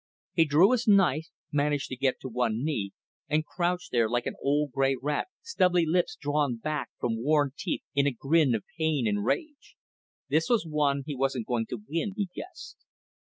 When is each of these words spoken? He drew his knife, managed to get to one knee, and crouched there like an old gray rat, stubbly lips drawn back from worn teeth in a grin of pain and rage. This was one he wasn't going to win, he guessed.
He 0.33 0.45
drew 0.45 0.71
his 0.71 0.87
knife, 0.87 1.27
managed 1.51 1.89
to 1.89 1.95
get 1.95 2.19
to 2.21 2.27
one 2.27 2.63
knee, 2.65 2.91
and 3.29 3.45
crouched 3.45 3.91
there 3.91 4.09
like 4.09 4.25
an 4.25 4.33
old 4.41 4.71
gray 4.71 4.95
rat, 4.99 5.27
stubbly 5.43 5.85
lips 5.85 6.17
drawn 6.19 6.55
back 6.57 6.89
from 6.99 7.21
worn 7.21 7.51
teeth 7.55 7.83
in 7.93 8.07
a 8.07 8.11
grin 8.11 8.55
of 8.55 8.63
pain 8.79 9.07
and 9.07 9.23
rage. 9.23 9.75
This 10.27 10.49
was 10.49 10.65
one 10.65 11.03
he 11.05 11.15
wasn't 11.15 11.45
going 11.45 11.67
to 11.67 11.83
win, 11.87 12.13
he 12.15 12.27
guessed. 12.33 12.77